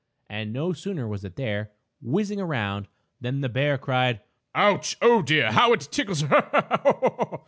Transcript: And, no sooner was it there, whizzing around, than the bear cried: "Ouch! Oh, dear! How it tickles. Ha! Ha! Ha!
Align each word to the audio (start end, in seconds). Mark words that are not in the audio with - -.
And, 0.27 0.51
no 0.51 0.73
sooner 0.73 1.07
was 1.07 1.23
it 1.23 1.35
there, 1.35 1.73
whizzing 2.01 2.41
around, 2.41 2.87
than 3.19 3.41
the 3.41 3.49
bear 3.49 3.77
cried: 3.77 4.21
"Ouch! 4.55 4.97
Oh, 4.99 5.21
dear! 5.21 5.51
How 5.51 5.73
it 5.73 5.87
tickles. 5.91 6.21
Ha! 6.21 6.49
Ha! 6.51 6.81
Ha! 6.83 7.37